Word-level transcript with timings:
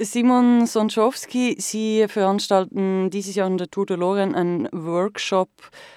Simon 0.00 0.68
Sonczowski, 0.68 1.56
Sie 1.58 2.06
veranstalten 2.06 3.10
dieses 3.10 3.34
Jahr 3.34 3.48
in 3.48 3.58
der 3.58 3.68
Tour 3.68 3.84
de 3.84 3.96
Lorraine 3.96 4.36
einen 4.36 4.68
Workshop, 4.70 5.50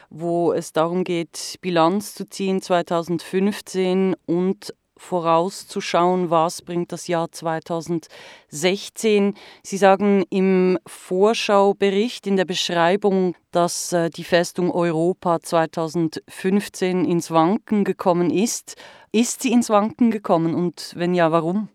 wo 0.09 0.53
es 0.53 0.73
darum 0.73 1.03
geht, 1.03 1.59
Bilanz 1.61 2.15
zu 2.15 2.27
ziehen 2.27 2.63
2015 2.63 4.15
und 4.25 4.73
vorauszuschauen, 4.97 6.31
was 6.31 6.63
bringt 6.63 6.91
das 6.91 7.07
Jahr 7.07 7.31
2016. 7.31 9.35
Sie 9.61 9.77
sagen 9.77 10.23
im 10.31 10.79
Vorschaubericht, 10.87 12.25
in 12.25 12.37
der 12.37 12.45
Beschreibung, 12.45 13.35
dass 13.51 13.93
äh, 13.93 14.09
die 14.09 14.23
Festung 14.23 14.71
Europa 14.71 15.41
2015 15.41 17.05
ins 17.05 17.29
Wanken 17.29 17.83
gekommen 17.83 18.31
ist. 18.31 18.77
Ist 19.11 19.43
sie 19.43 19.51
ins 19.51 19.69
Wanken 19.69 20.09
gekommen 20.09 20.55
und 20.55 20.93
wenn 20.95 21.13
ja, 21.13 21.31
warum? 21.31 21.69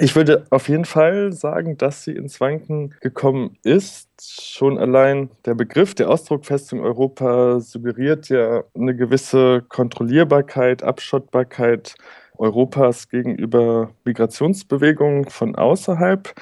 Ich 0.00 0.14
würde 0.14 0.46
auf 0.50 0.68
jeden 0.68 0.84
Fall 0.84 1.32
sagen, 1.32 1.76
dass 1.76 2.04
sie 2.04 2.12
ins 2.12 2.40
Wanken 2.40 2.94
gekommen 3.00 3.56
ist. 3.64 4.08
Schon 4.20 4.78
allein 4.78 5.30
der 5.44 5.54
Begriff, 5.54 5.94
der 5.94 6.08
Ausdruck 6.08 6.46
Festung 6.46 6.80
Europa 6.80 7.58
suggeriert 7.58 8.28
ja 8.28 8.62
eine 8.74 8.94
gewisse 8.94 9.64
Kontrollierbarkeit, 9.68 10.84
Abschottbarkeit 10.84 11.96
Europas 12.36 13.08
gegenüber 13.08 13.90
Migrationsbewegungen 14.04 15.24
von 15.24 15.56
außerhalb. 15.56 16.32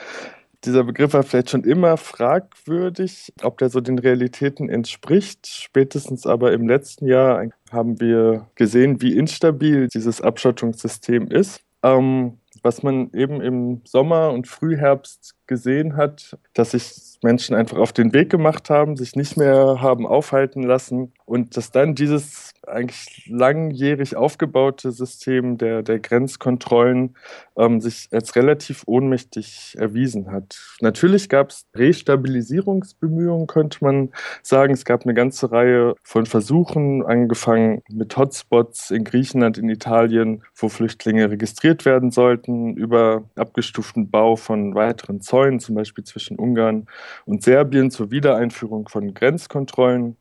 Dieser 0.65 0.85
Begriff 0.85 1.15
war 1.15 1.23
vielleicht 1.23 1.51
schon 1.51 1.65
immer 1.65 1.97
fragwürdig, 1.97 3.33
ob 3.43 3.57
der 3.57 3.71
so 3.71 3.81
den 3.81 3.99
Realitäten 3.99 4.69
entspricht. 4.69 5.47
Spätestens 5.47 6.27
aber 6.27 6.53
im 6.53 6.69
letzten 6.69 7.07
Jahr 7.07 7.47
haben 7.71 8.01
wir 8.01 8.49
gesehen, 8.55 9.01
wie 9.01 9.17
instabil 9.17 9.89
dieses 9.89 10.21
Abschottungssystem 10.21 11.29
ist. 11.29 11.63
Ähm, 11.83 12.39
was 12.63 12.83
man 12.83 13.11
eben 13.13 13.41
im 13.41 13.83
Sommer 13.85 14.31
und 14.33 14.47
Frühherbst 14.47 15.35
gesehen 15.47 15.97
hat, 15.97 16.39
dass 16.55 16.73
sich 16.73 17.16
Menschen 17.27 17.57
einfach 17.57 17.79
auf 17.79 17.93
den 17.93 18.13
Weg 18.13 18.31
gemacht 18.31 18.71
haben, 18.71 18.97
sich 18.97 19.17
nicht 19.17 19.37
mehr 19.37 19.81
haben 19.81 20.07
aufhalten 20.07 20.63
lassen 20.63 21.13
und 21.25 21.57
dass 21.57 21.71
dann 21.71 21.95
dieses 21.95 22.53
eigentlich 22.67 23.29
langjährig 23.31 24.17
aufgebaute 24.17 24.91
System 24.91 25.57
der, 25.57 25.83
der 25.83 26.01
Grenzkontrollen 26.01 27.17
ähm, 27.57 27.81
sich 27.81 28.09
als 28.13 28.35
relativ 28.35 28.83
ohnmächtig 28.87 29.77
erwiesen 29.79 30.33
hat. 30.33 30.59
Natürlich 30.81 31.29
gab 31.29 31.51
es 31.51 31.67
Restabilisierungsbemühungen, 31.77 33.47
könnte 33.47 33.79
man 33.83 34.11
sagen. 34.43 34.75
Es 34.75 34.85
gab 34.85 35.05
eine 35.05 35.15
ganze 35.15 35.53
Reihe 35.53 35.95
von 36.03 36.27
Versuchen, 36.27 37.07
angefangen 37.07 37.83
mit 37.89 38.17
Hotspots 38.17 38.91
in 38.91 39.05
Griechenland, 39.05 39.59
in 39.59 39.69
Italien, 39.69 40.43
wo 40.57 40.69
Flüchtlinge 40.69 41.31
registriert 41.31 41.85
werden 41.85 42.11
sollten, 42.11 42.77
über 42.77 43.25
abgestuften 43.37 44.11
Bau 44.11 44.35
von 44.35 44.75
weiteren 44.75 45.21
Zäunen 45.21 45.37
Zäunen, 45.37 45.61
zum 45.61 45.75
Beispiel 45.75 46.05
zwischen 46.05 46.39
Ungarn 46.39 46.87
und 47.25 47.43
Serbien, 47.43 47.91
zur 47.91 48.11
Wiedereinführung 48.11 48.89
von 48.89 49.15
Grenzkontrollen. 49.15 50.17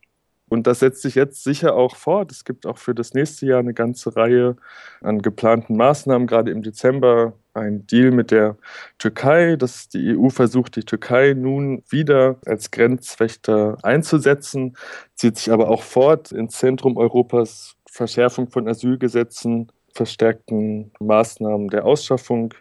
Und 0.47 0.67
das 0.67 0.79
setzt 0.79 1.01
sich 1.01 1.15
jetzt 1.15 1.43
sicher 1.43 1.75
auch 1.75 1.95
fort. 1.95 2.31
Es 2.31 2.45
gibt 2.45 2.67
auch 2.67 2.77
für 2.77 2.93
das 2.93 3.13
nächste 3.13 3.47
Jahr 3.47 3.59
eine 3.59 3.73
ganze 3.73 4.15
Reihe 4.15 4.55
an 5.01 5.21
geplanten 5.21 5.75
Maßnahmen. 5.75 6.27
Gerade 6.27 6.51
im 6.51 6.61
Dezember 6.61 7.33
ein 7.55 7.87
Deal 7.87 8.11
mit 8.11 8.31
der 8.31 8.57
Türkei, 8.99 9.55
dass 9.55 9.89
die 9.89 10.15
EU 10.15 10.29
versucht, 10.29 10.75
die 10.75 10.83
Türkei 10.83 11.33
nun 11.33 11.83
wieder 11.89 12.37
als 12.45 12.69
Grenzwächter 12.69 13.77
einzusetzen, 13.81 14.77
zieht 15.15 15.37
sich 15.37 15.51
aber 15.51 15.69
auch 15.69 15.81
fort 15.81 16.31
ins 16.31 16.57
Zentrum 16.57 16.97
Europas. 16.97 17.75
Verschärfung 17.89 18.49
von 18.49 18.67
Asylgesetzen, 18.67 19.71
verstärkten 19.95 20.91
Maßnahmen 20.99 21.69
der 21.69 21.85
Ausschaffung. 21.85 22.53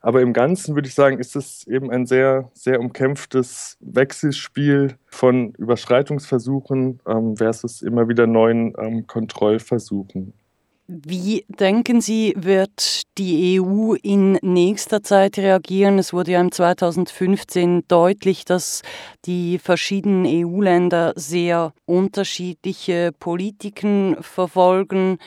Aber 0.00 0.20
im 0.20 0.32
Ganzen 0.32 0.74
würde 0.74 0.88
ich 0.88 0.94
sagen, 0.94 1.18
ist 1.18 1.36
es 1.36 1.66
eben 1.66 1.90
ein 1.90 2.04
sehr, 2.04 2.50
sehr 2.52 2.80
umkämpftes 2.80 3.78
Wechselspiel 3.80 4.96
von 5.06 5.52
Überschreitungsversuchen 5.54 7.00
ähm, 7.06 7.36
versus 7.36 7.80
immer 7.82 8.08
wieder 8.08 8.26
neuen 8.26 8.74
ähm, 8.78 9.06
Kontrollversuchen. 9.06 10.34
Wie 10.92 11.44
denken 11.46 12.00
Sie, 12.00 12.34
wird 12.36 13.02
die 13.16 13.60
EU 13.60 13.94
in 14.02 14.32
nächster 14.42 15.04
Zeit 15.04 15.38
reagieren? 15.38 16.00
Es 16.00 16.12
wurde 16.12 16.32
ja 16.32 16.40
im 16.40 16.50
2015 16.50 17.84
deutlich, 17.86 18.44
dass 18.44 18.82
die 19.24 19.60
verschiedenen 19.60 20.26
EU-Länder 20.26 21.12
sehr 21.14 21.74
unterschiedliche 21.84 23.12
Politiken 23.20 24.16
verfolgen. 24.20 25.18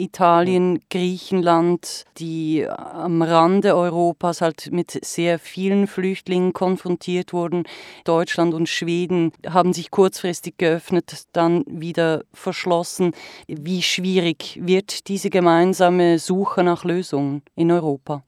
Italien, 0.00 0.78
Griechenland, 0.90 2.04
die 2.18 2.66
am 2.68 3.20
Rande 3.20 3.74
Europas 3.76 4.40
halt 4.40 4.70
mit 4.70 4.96
sehr 5.04 5.40
vielen 5.40 5.88
Flüchtlingen 5.88 6.52
konfrontiert 6.52 7.32
wurden. 7.32 7.64
Deutschland 8.04 8.54
und 8.54 8.68
Schweden 8.68 9.32
haben 9.46 9.72
sich 9.72 9.90
kurzfristig 9.90 10.56
geöffnet, 10.56 11.24
dann 11.32 11.64
wieder 11.66 12.22
verschlossen. 12.32 13.12
Wie 13.48 13.82
schwierig 13.82 14.60
wird 14.62 15.08
diese 15.08 15.30
gemeinsame 15.30 16.20
Suche 16.20 16.62
nach 16.62 16.84
Lösungen 16.84 17.42
in 17.56 17.72
Europa? 17.72 18.22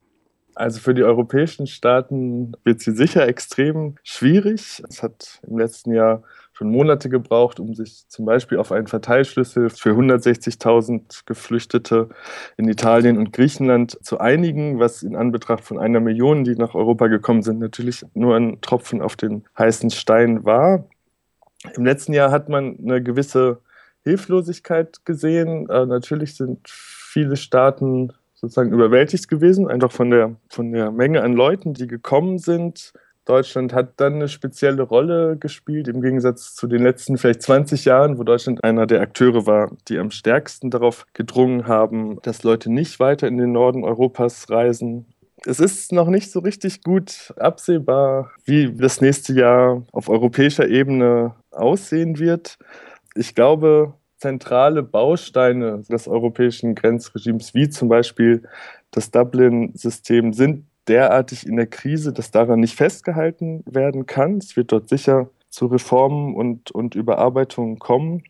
Also 0.57 0.81
für 0.81 0.93
die 0.93 1.05
europäischen 1.05 1.69
Staaten 1.69 2.53
wird 2.65 2.81
sie 2.81 2.93
sicher 2.93 3.27
extrem 3.29 3.95
schwierig. 4.03 4.83
Es 4.89 5.03
hat 5.03 5.41
im 5.49 5.57
letzten 5.57 5.95
Jahr 5.95 6.25
schon 6.61 6.71
Monate 6.71 7.09
gebraucht, 7.09 7.59
um 7.59 7.75
sich 7.75 8.07
zum 8.09 8.27
Beispiel 8.27 8.59
auf 8.59 8.71
einen 8.71 8.87
Verteilschlüssel 8.87 9.71
für 9.71 9.93
160.000 9.93 11.23
Geflüchtete 11.25 12.11
in 12.59 12.69
Italien 12.69 13.17
und 13.17 13.33
Griechenland 13.33 13.99
zu 14.05 14.21
einigen, 14.21 14.79
was 14.79 15.03
in 15.03 15.17
Anbetracht 15.17 15.65
von 15.65 15.79
einer 15.79 16.01
Million, 16.01 16.45
die 16.45 16.57
nach 16.57 16.75
Europa 16.75 17.07
gekommen 17.07 17.43
sind, 17.43 17.61
natürlich 17.61 18.05
nur 18.13 18.37
ein 18.37 18.61
Tropfen 18.61 19.01
auf 19.01 19.17
den 19.17 19.45
heißen 19.59 19.89
Stein 19.89 20.45
war. 20.45 20.85
Im 21.77 21.87
letzten 21.87 22.13
Jahr 22.13 22.31
hat 22.31 22.51
man 22.51 22.77
eine 22.79 23.03
gewisse 23.03 23.61
Hilflosigkeit 24.03 25.07
gesehen. 25.07 25.67
Äh, 25.71 25.87
natürlich 25.87 26.37
sind 26.37 26.69
viele 26.69 27.37
Staaten 27.37 28.13
sozusagen 28.35 28.73
überwältigt 28.73 29.29
gewesen, 29.29 29.67
einfach 29.67 29.93
von 29.93 30.11
der, 30.11 30.37
von 30.51 30.73
der 30.73 30.91
Menge 30.91 31.23
an 31.23 31.33
Leuten, 31.33 31.73
die 31.73 31.87
gekommen 31.87 32.39
sind 32.39 32.93
Deutschland 33.25 33.73
hat 33.73 34.01
dann 34.01 34.15
eine 34.15 34.29
spezielle 34.29 34.83
Rolle 34.83 35.37
gespielt, 35.37 35.89
im 35.89 36.01
Gegensatz 36.01 36.55
zu 36.55 36.67
den 36.67 36.83
letzten 36.83 37.19
vielleicht 37.19 37.43
20 37.43 37.85
Jahren, 37.85 38.19
wo 38.19 38.25
Deutschland 38.25 38.65
einer 38.65 38.87
der 38.87 39.01
Akteure 39.01 39.47
war, 39.47 39.71
die 39.89 39.99
am 39.99 40.11
stärksten 40.11 40.71
darauf 40.71 41.07
gedrungen 41.13 41.67
haben, 41.67 42.19
dass 42.23 42.43
Leute 42.43 42.73
nicht 42.73 42.99
weiter 42.99 43.29
in 43.29 43.37
den 43.37 43.53
Norden 43.53 43.85
Europas 43.85 44.51
reisen. 44.51 45.07
Es 45.47 45.61
ist 45.61 45.93
noch 45.93 46.09
nicht 46.09 46.31
so 46.31 46.41
richtig 46.41 46.83
gut 46.83 47.33
absehbar, 47.37 48.31
wie 48.45 48.75
das 48.75 49.01
nächste 49.01 49.33
Jahr 49.33 49.85
auf 49.93 50.09
europäischer 50.09 50.69
Ebene 50.69 51.35
aussehen 51.51 52.19
wird. 52.19 52.59
Ich 53.15 53.35
glaube, 53.35 53.95
zentrale 54.19 54.83
Bausteine 54.83 55.83
des 55.91 56.07
europäischen 56.07 56.75
Grenzregimes, 56.75 57.55
wie 57.55 57.71
zum 57.71 57.89
Beispiel 57.89 58.43
das 58.91 59.11
Dublin-System, 59.11 60.33
sind 60.35 60.67
derartig 60.91 61.47
in 61.47 61.57
der 61.57 61.67
Krise, 61.67 62.13
dass 62.13 62.31
daran 62.31 62.61
nicht 62.61 62.75
festgehalten 62.75 63.63
werden 63.65 64.07
kann. 64.07 64.39
Es 64.39 64.57
wird 64.57 64.73
dort 64.73 64.89
sicher 64.89 65.31
zu 65.49 65.67
Reformen 65.67 66.35
und, 66.35 66.71
und 66.73 66.95
Überarbeitungen 66.95 67.79
kommen. 67.79 68.25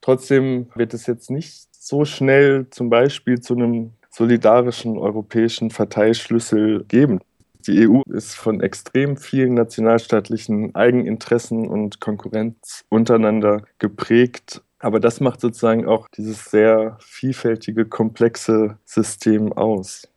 Trotzdem 0.00 0.66
wird 0.74 0.94
es 0.94 1.06
jetzt 1.06 1.30
nicht 1.30 1.68
so 1.72 2.04
schnell 2.04 2.66
zum 2.70 2.90
Beispiel 2.90 3.40
zu 3.40 3.54
einem 3.54 3.92
solidarischen 4.10 4.98
europäischen 4.98 5.70
Verteilschlüssel 5.70 6.84
geben. 6.84 7.20
Die 7.66 7.88
EU 7.88 8.02
ist 8.10 8.34
von 8.34 8.60
extrem 8.60 9.16
vielen 9.16 9.54
nationalstaatlichen 9.54 10.74
Eigeninteressen 10.74 11.68
und 11.68 12.00
Konkurrenz 12.00 12.84
untereinander 12.88 13.62
geprägt. 13.78 14.62
Aber 14.80 14.98
das 14.98 15.20
macht 15.20 15.40
sozusagen 15.40 15.86
auch 15.86 16.08
dieses 16.16 16.46
sehr 16.46 16.98
vielfältige, 17.00 17.86
komplexe 17.86 18.78
System 18.84 19.52
aus. 19.52 20.08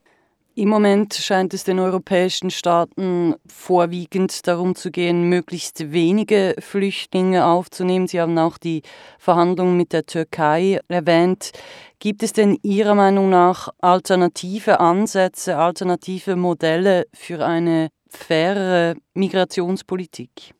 Im 0.58 0.70
Moment 0.70 1.12
scheint 1.12 1.52
es 1.52 1.64
den 1.64 1.78
europäischen 1.78 2.48
Staaten 2.48 3.34
vorwiegend 3.46 4.46
darum 4.46 4.74
zu 4.74 4.90
gehen, 4.90 5.28
möglichst 5.28 5.92
wenige 5.92 6.54
Flüchtlinge 6.60 7.44
aufzunehmen. 7.44 8.08
Sie 8.08 8.22
haben 8.22 8.38
auch 8.38 8.56
die 8.56 8.80
Verhandlungen 9.18 9.76
mit 9.76 9.92
der 9.92 10.06
Türkei 10.06 10.80
erwähnt. 10.88 11.50
Gibt 11.98 12.22
es 12.22 12.32
denn 12.32 12.56
Ihrer 12.62 12.94
Meinung 12.94 13.28
nach 13.28 13.68
alternative 13.82 14.80
Ansätze, 14.80 15.58
alternative 15.58 16.36
Modelle 16.36 17.04
für 17.12 17.44
eine 17.44 17.90
faire 18.08 18.94
Migrationspolitik? 19.12 20.54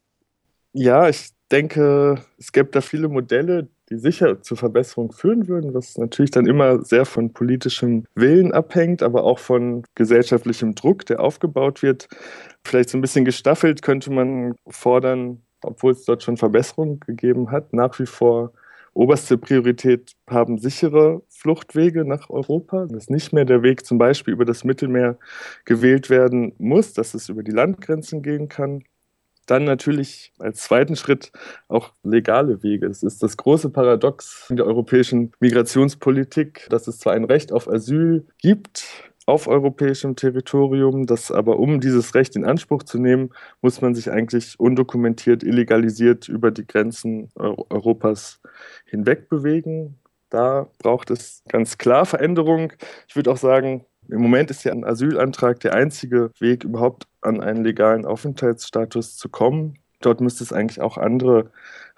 Ja, 0.75 1.09
ich 1.09 1.31
denke, 1.51 2.23
es 2.37 2.53
gibt 2.53 2.77
da 2.77 2.83
viele 2.83 3.09
Modelle, 3.09 3.71
die 3.91 3.97
sicher 3.97 4.43
zur 4.43 4.57
Verbesserung 4.57 5.13
führen 5.13 5.49
würden, 5.49 5.75
was 5.75 5.97
natürlich 5.97 6.31
dann 6.31 6.47
immer 6.47 6.83
sehr 6.85 7.05
von 7.05 7.33
politischem 7.33 8.05
Willen 8.15 8.53
abhängt, 8.53 9.03
aber 9.03 9.25
auch 9.25 9.39
von 9.39 9.85
gesellschaftlichem 9.95 10.75
Druck, 10.75 11.07
der 11.07 11.21
aufgebaut 11.21 11.83
wird. 11.83 12.09
Vielleicht 12.65 12.91
so 12.91 12.99
ein 12.99 13.01
bisschen 13.01 13.25
gestaffelt 13.25 13.83
könnte 13.83 14.13
man 14.13 14.55
fordern, 14.69 15.43
obwohl 15.63 15.93
es 15.93 16.05
dort 16.05 16.23
schon 16.23 16.37
Verbesserungen 16.37 17.01
gegeben 17.01 17.51
hat, 17.51 17.73
nach 17.73 17.99
wie 17.99 18.07
vor 18.07 18.53
oberste 18.97 19.37
Priorität 19.37 20.13
haben 20.29 20.59
sichere 20.59 21.23
Fluchtwege 21.29 22.05
nach 22.05 22.31
Europa, 22.31 22.87
dass 22.87 23.11
nicht 23.11 23.33
mehr 23.33 23.45
der 23.45 23.63
Weg 23.63 23.85
zum 23.85 23.99
Beispiel 23.99 24.33
über 24.33 24.47
das 24.47 24.65
Mittelmeer 24.65 25.19
gewählt 25.65 26.09
werden 26.09 26.55
muss, 26.59 26.95
dass 26.95 27.15
es 27.15 27.29
über 27.29 27.43
die 27.43 27.53
Landgrenzen 27.53 28.23
gehen 28.23 28.49
kann. 28.49 28.83
Dann 29.47 29.65
natürlich 29.65 30.33
als 30.39 30.63
zweiten 30.63 30.97
Schritt 30.97 31.33
auch 31.69 31.93
legale 32.03 32.63
Wege. 32.63 32.87
Es 32.87 33.03
ist 33.03 33.23
das 33.23 33.37
große 33.37 33.71
Paradox 33.71 34.47
in 34.51 34.57
der 34.57 34.67
europäischen 34.67 35.33
Migrationspolitik, 35.41 36.67
dass 36.69 36.89
es 36.89 36.99
zwar 36.99 37.15
ein 37.15 37.25
Recht 37.25 37.53
auf 37.53 37.69
Asyl 37.69 38.27
gibt, 38.39 38.85
auf 39.27 39.49
europäischem 39.49 40.17
Territorium. 40.17 41.07
Das 41.07 41.31
aber, 41.31 41.59
um 41.59 41.81
dieses 41.81 42.15
Recht 42.15 42.37
in 42.37 42.45
Anspruch 42.45 42.83
zu 42.83 42.99
nehmen, 42.99 43.31
muss 43.61 43.81
man 43.81 43.95
sich 43.95 44.11
eigentlich 44.11 44.59
undokumentiert, 44.59 45.43
illegalisiert 45.43 46.29
über 46.29 46.51
die 46.51 46.67
Grenzen 46.67 47.31
Europas 47.35 48.41
hinweg 48.85 49.29
bewegen. 49.29 49.99
Da 50.31 50.69
braucht 50.79 51.11
es 51.11 51.43
ganz 51.49 51.79
klar 51.79 52.07
Veränderung. 52.07 52.73
Ich 53.09 53.15
würde 53.15 53.31
auch 53.31 53.37
sagen, 53.37 53.85
im 54.09 54.21
Moment 54.21 54.51
ist 54.51 54.65
ja 54.65 54.73
ein 54.73 54.85
Asylantrag 54.85 55.61
der 55.61 55.75
einzige 55.75 56.31
Weg, 56.39 56.65
überhaupt 56.65 57.07
an 57.27 57.41
einen 57.41 57.65
legalen 57.65 58.07
Aufenthaltsstatus 58.07 59.17
zu 59.17 59.29
kommen. 59.29 59.79
Dort 60.01 60.21
müsste 60.21 60.45
es 60.45 60.53
eigentlich 60.53 60.81
auch 60.81 60.99
andere 60.99 61.51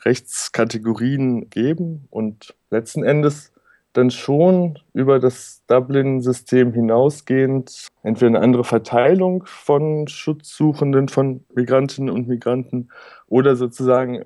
Rechtskategorien 0.05 1.51
geben. 1.51 2.09
Und 2.11 2.55
letzten 2.71 3.05
Endes 3.05 3.53
dann 3.93 4.11
schon 4.11 4.79
über 4.93 5.19
das 5.19 5.63
Dublin-System 5.67 6.73
hinausgehend 6.73 7.89
entweder 8.03 8.29
eine 8.29 8.41
andere 8.41 8.65
Verteilung 8.65 9.45
von 9.47 10.07
Schutzsuchenden, 10.09 11.09
von 11.09 11.45
Migrantinnen 11.55 12.11
und 12.11 12.29
Migranten 12.29 12.91
oder 13.27 13.57
sozusagen 13.57 14.23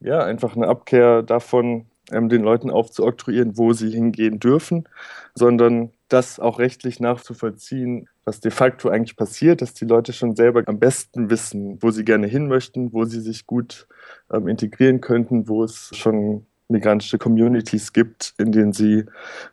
ja, 0.00 0.24
einfach 0.24 0.56
eine 0.56 0.66
Abkehr 0.68 1.22
davon, 1.22 1.86
ähm, 2.10 2.28
den 2.28 2.42
Leuten 2.42 2.70
aufzuoktroyieren, 2.70 3.56
wo 3.56 3.72
sie 3.72 3.90
hingehen 3.90 4.40
dürfen, 4.40 4.88
sondern 5.34 5.92
das 6.12 6.38
auch 6.38 6.58
rechtlich 6.58 7.00
nachzuvollziehen, 7.00 8.08
was 8.24 8.40
de 8.40 8.50
facto 8.50 8.88
eigentlich 8.88 9.16
passiert, 9.16 9.62
dass 9.62 9.74
die 9.74 9.84
Leute 9.84 10.12
schon 10.12 10.36
selber 10.36 10.62
am 10.66 10.78
besten 10.78 11.30
wissen, 11.30 11.82
wo 11.82 11.90
sie 11.90 12.04
gerne 12.04 12.26
hin 12.26 12.48
möchten, 12.48 12.92
wo 12.92 13.04
sie 13.04 13.20
sich 13.20 13.46
gut 13.46 13.86
ähm, 14.32 14.48
integrieren 14.48 15.00
könnten, 15.00 15.48
wo 15.48 15.64
es 15.64 15.90
schon 15.94 16.46
migrantische 16.68 17.18
Communities 17.18 17.92
gibt, 17.92 18.34
in 18.38 18.52
denen 18.52 18.72
sie, 18.72 19.04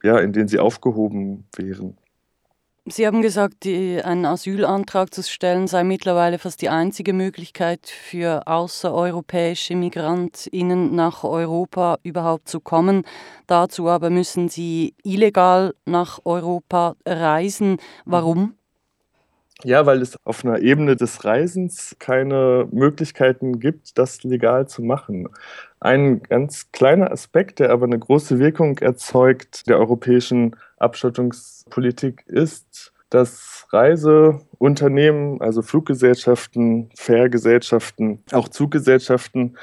ja, 0.03 0.19
in 0.19 0.33
denen 0.33 0.47
sie 0.47 0.59
aufgehoben 0.59 1.45
wären. 1.55 1.97
Sie 2.91 3.05
haben 3.05 3.21
gesagt, 3.21 3.65
die, 3.65 4.01
einen 4.03 4.25
Asylantrag 4.25 5.13
zu 5.13 5.21
stellen 5.21 5.67
sei 5.67 5.83
mittlerweile 5.83 6.39
fast 6.39 6.59
die 6.61 6.69
einzige 6.69 7.13
Möglichkeit 7.13 7.87
für 7.87 8.47
außereuropäische 8.47 9.75
MigrantInnen 9.75 10.95
nach 10.95 11.23
Europa 11.23 11.99
überhaupt 12.01 12.49
zu 12.49 12.59
kommen. 12.59 13.03
Dazu 13.45 13.89
aber 13.89 14.09
müssen 14.09 14.49
sie 14.49 14.95
illegal 15.03 15.75
nach 15.85 16.19
Europa 16.25 16.95
reisen. 17.05 17.77
Warum? 18.05 18.58
Ja, 19.65 19.85
weil 19.85 20.01
es 20.01 20.17
auf 20.23 20.45
einer 20.45 20.59
Ebene 20.59 20.95
des 20.95 21.25
Reisens 21.25 21.97
keine 21.99 22.67
Möglichkeiten 22.71 23.59
gibt, 23.59 23.97
das 23.97 24.23
legal 24.23 24.69
zu 24.69 24.81
machen. 24.81 25.27
Ein 25.81 26.23
ganz 26.23 26.71
kleiner 26.71 27.11
Aspekt, 27.11 27.59
der 27.59 27.71
aber 27.71 27.85
eine 27.85 27.99
große 27.99 28.39
Wirkung 28.39 28.77
erzeugt 28.77 29.67
der 29.67 29.77
europäischen 29.77 30.55
Abschottungspolitik 30.77 32.23
ist, 32.27 32.93
dass 33.09 33.67
Reiseunternehmen, 33.71 35.41
also 35.41 35.61
Fluggesellschaften, 35.61 36.89
Fährgesellschaften, 36.95 38.23
auch 38.31 38.47
Zuggesellschaften 38.47 39.57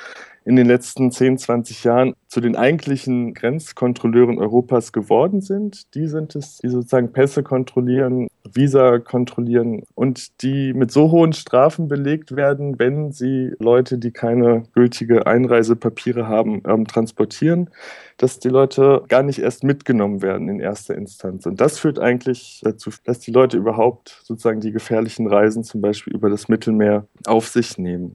in 0.47 0.55
den 0.55 0.69
letzten 0.69 1.11
10, 1.11 1.39
20 1.39 1.83
Jahren 1.83 2.15
zu 2.29 2.41
den 2.41 2.55
eigentlichen 2.55 3.35
Grenzkontrolleuren 3.35 4.39
Europas 4.39 4.93
geworden 4.93 5.41
sind. 5.41 5.93
Die 5.97 6.07
sind 6.07 6.37
es, 6.37 6.59
die 6.59 6.69
sozusagen 6.69 7.13
Pässe 7.13 7.43
kontrollieren, 7.43 8.29
Visa 8.53 9.01
kontrollieren 9.01 9.83
und 9.97 10.43
die 10.43 10.73
mit 10.73 10.93
so 10.93 11.11
hohen 11.11 11.33
Strafen 11.33 11.89
belegt 11.89 12.37
werden, 12.37 12.79
wenn 12.79 13.11
sie 13.11 13.55
Leute, 13.59 13.99
die 13.99 14.13
keine 14.13 14.63
gültige 14.73 15.27
Einreisepapiere 15.27 16.29
haben, 16.29 16.63
ähm, 16.65 16.87
transportieren, 16.87 17.71
dass 18.17 18.39
die 18.39 18.49
Leute 18.49 19.03
gar 19.09 19.25
nicht 19.25 19.41
erst 19.41 19.65
mitgenommen 19.65 20.23
werden 20.23 20.49
in 20.49 20.61
erster 20.61 20.95
Instanz. 20.95 21.47
Und 21.47 21.61
das 21.61 21.81
führt 21.81 21.99
eigentlich 21.99 22.61
dazu, 22.63 22.91
dass 23.05 23.19
die 23.19 23.33
Leute 23.33 23.57
überhaupt 23.57 24.21
sozusagen 24.23 24.61
die 24.61 24.71
gefährlichen 24.71 25.27
Reisen 25.27 25.65
zum 25.65 25.81
Beispiel 25.81 26.15
über 26.15 26.31
das 26.31 26.49
Mittelmeer 26.49 27.09
auf 27.27 27.49
sich 27.49 27.79
nehmen. 27.79 28.15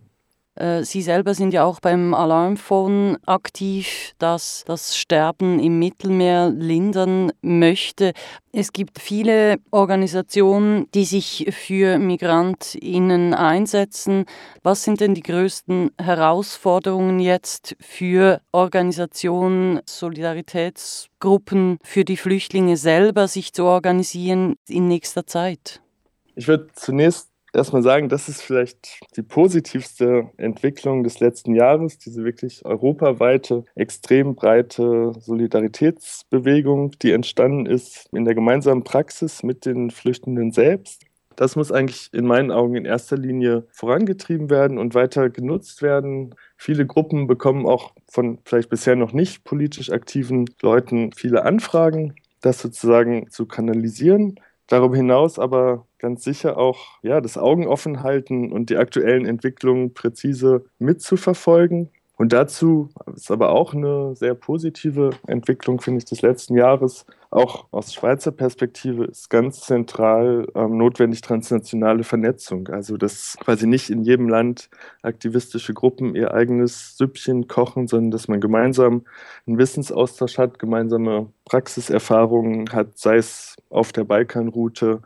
Äh, 0.56 0.84
Sie 0.84 1.02
selber 1.02 1.34
sind 1.34 1.54
ja 1.54 1.64
auch 1.64 1.80
beim 1.80 2.14
Alarmphone 2.14 3.18
aktiv, 3.26 4.14
das 4.18 4.64
das 4.66 4.98
Sterben 4.98 5.60
im 5.60 5.80
Mittelmeer 5.80 6.50
lindern 6.50 7.32
möchte. 7.42 8.12
Es 8.52 8.74
gibt 8.74 9.00
viele 9.00 9.58
Organisationen, 9.72 10.92
die 10.94 11.06
sich 11.06 11.48
für 11.52 12.00
Migrantinnen 12.00 13.34
einsetzen. 13.34 14.26
Was 14.62 14.84
sind 14.84 15.00
denn 15.00 15.16
die 15.16 15.24
größten 15.24 15.92
Herausforderungen 15.98 17.22
jetzt 17.22 17.78
für 17.80 18.42
Organisationen, 18.52 19.80
Solidaritätsgruppen, 19.86 21.78
für 21.82 22.04
die 22.04 22.18
Flüchtlinge 22.18 22.76
selber, 22.76 23.30
sich 23.30 23.54
zu 23.54 23.64
organisieren 23.64 24.56
in 24.68 24.90
nächster 24.90 25.26
Zeit? 25.26 25.82
Ich 26.36 26.48
würde 26.48 26.68
zunächst 26.74 27.31
erstmal 27.54 27.84
sagen, 27.84 28.10
das 28.10 28.30
ist 28.30 28.42
vielleicht 28.42 29.00
die 29.16 29.24
positivste 29.24 30.30
Entwicklung 30.38 31.04
des 31.04 31.20
letzten 31.20 31.56
Jahres, 31.56 31.98
diese 31.98 32.24
wirklich 32.24 32.66
europaweite, 32.66 33.66
extrem 33.76 34.36
breite 34.36 35.14
Solidaritätsbewegung, 35.20 36.92
die 37.02 37.12
entstanden 37.12 37.66
ist 37.66 38.08
in 38.14 38.26
der 38.26 38.36
gemeinsamen 38.36 38.84
Praxis 38.84 39.44
mit 39.44 39.66
den 39.66 39.92
Flüchtenden 39.92 40.52
selbst. 40.52 41.04
Das 41.36 41.56
muss 41.56 41.72
eigentlich 41.72 42.10
in 42.14 42.28
meinen 42.28 42.52
Augen 42.52 42.76
in 42.76 42.86
erster 42.86 43.18
Linie 43.18 43.66
vorangetrieben 43.72 44.50
werden 44.50 44.78
und 44.78 44.94
weiter 44.94 45.30
genutzt 45.30 45.82
werden. 45.82 46.36
Viele 46.58 46.86
Gruppen 46.86 47.26
bekommen 47.26 47.66
auch 47.66 47.94
von 48.08 48.40
vielleicht 48.46 48.70
bisher 48.70 48.96
noch 48.96 49.14
nicht 49.14 49.44
politisch 49.44 49.92
aktiven 49.92 50.46
Leuten 50.62 51.12
viele 51.14 51.44
Anfragen, 51.44 52.16
das 52.42 52.62
sozusagen 52.62 53.30
zu 53.30 53.46
kanalisieren. 53.46 54.40
Darüber 54.72 54.96
hinaus 54.96 55.38
aber 55.38 55.86
ganz 56.00 56.24
sicher 56.24 56.58
auch 56.58 57.00
ja, 57.04 57.20
das 57.20 57.38
Augen 57.38 57.68
offen 57.68 58.04
halten 58.04 58.54
und 58.54 58.70
die 58.70 58.78
aktuellen 58.78 59.26
Entwicklungen 59.26 59.94
präzise 59.94 60.64
mitzuverfolgen. 60.80 61.90
Und 62.16 62.32
dazu 62.32 62.88
ist 63.14 63.32
aber 63.32 63.50
auch 63.50 63.74
eine 63.74 64.16
sehr 64.16 64.34
positive 64.34 65.10
Entwicklung, 65.28 65.82
finde 65.82 65.98
ich, 65.98 66.06
des 66.06 66.22
letzten 66.22 66.56
Jahres, 66.56 67.06
auch 67.32 67.68
aus 67.72 67.94
Schweizer 67.94 68.34
Perspektive 68.34 69.06
ist 69.06 69.30
ganz 69.30 69.62
zentral 69.62 70.48
ähm, 70.54 70.78
notwendig 70.78 71.22
transnationale 71.22 72.04
Vernetzung. 72.04 72.68
Also 72.68 72.98
dass 72.98 73.38
quasi 73.40 73.68
nicht 73.68 73.90
in 73.90 74.04
jedem 74.04 74.28
Land 74.28 74.70
aktivistische 75.02 75.74
Gruppen 75.74 76.14
ihr 76.14 76.34
eigenes 76.34 76.98
Süppchen 76.98 77.48
kochen, 77.48 77.88
sondern 77.88 78.12
dass 78.12 78.28
man 78.28 78.42
gemeinsam 78.42 79.06
einen 79.48 79.58
Wissensaustausch 79.58 80.38
hat, 80.38 80.60
gemeinsame 80.60 81.32
Praxiserfahrungen 81.52 82.72
hat, 82.72 82.98
sei 82.98 83.18
es 83.18 83.58
auf 83.70 83.92
der 83.92 84.06
Balkanroute 84.06 85.02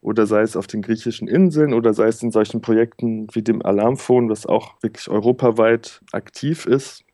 oder 0.00 0.24
sei 0.24 0.40
es 0.40 0.56
auf 0.56 0.66
den 0.66 0.80
griechischen 0.80 1.28
Inseln 1.28 1.74
oder 1.74 1.92
sei 1.92 2.06
es 2.06 2.22
in 2.22 2.30
solchen 2.30 2.62
Projekten 2.62 3.26
wie 3.34 3.42
dem 3.42 3.60
Alarmphone, 3.60 4.30
was 4.30 4.46
auch 4.46 4.82
wirklich 4.82 5.10
europaweit 5.10 6.00
aktiv 6.12 6.64
ist. 6.64 7.04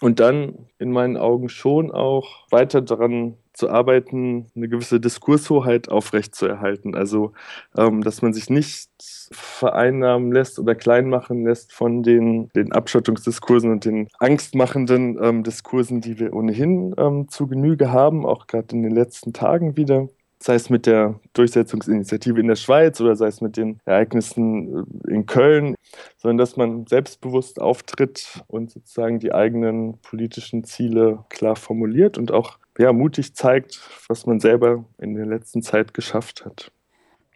Und 0.00 0.20
dann 0.20 0.68
in 0.78 0.92
meinen 0.92 1.16
Augen 1.16 1.48
schon 1.48 1.90
auch 1.90 2.46
weiter 2.50 2.80
daran 2.80 3.34
zu 3.58 3.68
arbeiten, 3.68 4.46
eine 4.54 4.68
gewisse 4.68 5.00
Diskurshoheit 5.00 5.88
aufrechtzuerhalten. 5.88 6.94
Also, 6.94 7.32
ähm, 7.76 8.02
dass 8.02 8.22
man 8.22 8.32
sich 8.32 8.48
nicht 8.48 8.88
vereinnahmen 9.30 10.32
lässt 10.32 10.58
oder 10.58 10.74
klein 10.74 11.08
machen 11.10 11.44
lässt 11.44 11.72
von 11.72 12.02
den, 12.02 12.48
den 12.54 12.72
Abschottungsdiskursen 12.72 13.70
und 13.70 13.84
den 13.84 14.08
angstmachenden 14.18 15.18
ähm, 15.20 15.42
Diskursen, 15.42 16.00
die 16.00 16.18
wir 16.18 16.32
ohnehin 16.34 16.94
ähm, 16.96 17.28
zu 17.28 17.48
Genüge 17.48 17.92
haben, 17.92 18.24
auch 18.24 18.46
gerade 18.46 18.74
in 18.74 18.82
den 18.82 18.92
letzten 18.92 19.32
Tagen 19.32 19.76
wieder 19.76 20.08
sei 20.40 20.54
es 20.54 20.70
mit 20.70 20.86
der 20.86 21.18
Durchsetzungsinitiative 21.32 22.40
in 22.40 22.46
der 22.46 22.56
Schweiz 22.56 23.00
oder 23.00 23.16
sei 23.16 23.26
es 23.26 23.40
mit 23.40 23.56
den 23.56 23.80
Ereignissen 23.84 24.86
äh, 25.06 25.12
in 25.12 25.26
Köln, 25.26 25.74
sondern 26.16 26.38
dass 26.38 26.56
man 26.56 26.86
selbstbewusst 26.86 27.60
auftritt 27.60 28.44
und 28.46 28.70
sozusagen 28.70 29.18
die 29.18 29.34
eigenen 29.34 29.98
politischen 29.98 30.64
Ziele 30.64 31.24
klar 31.28 31.56
formuliert 31.56 32.18
und 32.18 32.32
auch 32.32 32.58
ja, 32.78 32.92
mutig 32.92 33.34
zeigt, 33.34 33.80
was 34.08 34.24
man 34.26 34.40
selber 34.40 34.84
in 34.98 35.14
der 35.14 35.26
letzten 35.26 35.62
Zeit 35.62 35.92
geschafft 35.92 36.44
hat. 36.44 36.72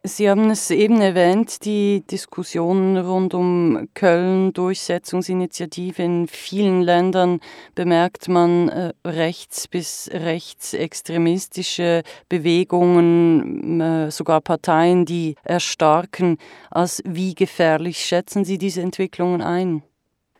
Sie 0.04 0.28
haben 0.28 0.50
es 0.50 0.68
eben 0.72 1.00
erwähnt, 1.00 1.64
die 1.64 2.02
Diskussionen 2.10 2.96
rund 2.96 3.34
um 3.34 3.88
Köln, 3.94 4.52
Durchsetzungsinitiative. 4.52 6.02
In 6.02 6.26
vielen 6.26 6.82
Ländern 6.82 7.38
bemerkt 7.76 8.26
man 8.26 8.68
äh, 8.68 8.92
rechts- 9.06 9.68
bis 9.68 10.10
rechtsextremistische 10.12 12.02
Bewegungen, 12.28 13.80
äh, 13.80 14.10
sogar 14.10 14.40
Parteien, 14.40 15.04
die 15.04 15.36
erstarken. 15.44 16.38
Als 16.68 17.00
wie 17.06 17.36
gefährlich 17.36 17.98
schätzen 17.98 18.44
Sie 18.44 18.58
diese 18.58 18.80
Entwicklungen 18.80 19.40
ein? 19.40 19.84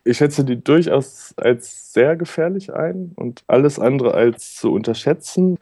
Ich 0.05 0.17
schätze 0.17 0.43
die 0.43 0.61
durchaus 0.61 1.33
als 1.37 1.93
sehr 1.93 2.15
gefährlich 2.15 2.73
ein 2.73 3.13
und 3.15 3.43
alles 3.47 3.79
andere 3.79 4.13
als 4.13 4.55
zu 4.55 4.71
unterschätzen. 4.73 5.57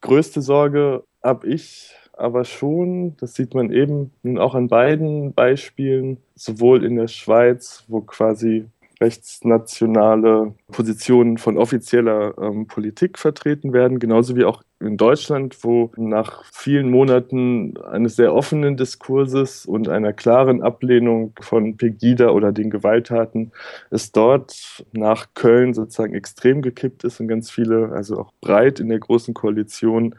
Größte 0.00 0.40
Sorge 0.40 1.04
habe 1.22 1.46
ich 1.48 1.94
aber 2.14 2.44
schon, 2.44 3.16
das 3.18 3.34
sieht 3.34 3.54
man 3.54 3.70
eben 3.70 4.12
nun 4.22 4.38
auch 4.38 4.54
an 4.54 4.68
beiden 4.68 5.34
Beispielen, 5.34 6.16
sowohl 6.34 6.84
in 6.84 6.96
der 6.96 7.08
Schweiz, 7.08 7.84
wo 7.88 8.00
quasi 8.00 8.66
rechtsnationale 9.00 10.54
Positionen 10.72 11.36
von 11.36 11.58
offizieller 11.58 12.34
ähm, 12.38 12.66
Politik 12.66 13.18
vertreten 13.18 13.74
werden, 13.74 13.98
genauso 13.98 14.36
wie 14.36 14.44
auch 14.44 14.62
in 14.78 14.98
Deutschland, 14.98 15.56
wo 15.64 15.90
nach 15.96 16.44
vielen 16.52 16.90
Monaten 16.90 17.78
eines 17.78 18.16
sehr 18.16 18.34
offenen 18.34 18.76
Diskurses 18.76 19.64
und 19.64 19.88
einer 19.88 20.12
klaren 20.12 20.62
Ablehnung 20.62 21.32
von 21.40 21.76
Pegida 21.78 22.30
oder 22.30 22.52
den 22.52 22.68
Gewalttaten 22.70 23.52
es 23.90 24.12
dort 24.12 24.84
nach 24.92 25.28
Köln 25.34 25.72
sozusagen 25.72 26.14
extrem 26.14 26.60
gekippt 26.60 27.04
ist 27.04 27.20
und 27.20 27.28
ganz 27.28 27.50
viele, 27.50 27.90
also 27.92 28.18
auch 28.18 28.32
breit 28.42 28.78
in 28.80 28.88
der 28.90 28.98
großen 28.98 29.32
Koalition, 29.34 30.14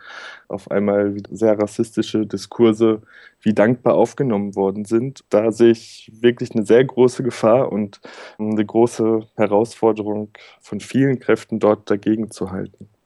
auf 0.48 0.72
einmal 0.72 1.16
sehr 1.30 1.60
rassistische 1.60 2.26
Diskurse 2.26 3.02
wie 3.42 3.54
dankbar 3.54 3.96
aufgenommen 3.96 4.56
worden 4.56 4.86
sind. 4.86 5.24
Da 5.30 5.52
sehe 5.52 5.72
ich 5.72 6.12
wirklich 6.20 6.52
eine 6.56 6.66
sehr 6.66 6.84
große 6.84 7.22
Gefahr 7.24 7.72
und 7.72 8.02
eine 8.40 8.66
große 8.66 9.28
Herausforderung 9.36 10.32
von 10.62 10.80
vielen 10.80 11.20
Kräften 11.20 11.60
dort 11.60 11.90
dagegen 11.92 12.32
zu 12.32 12.52
halten. 12.52 12.90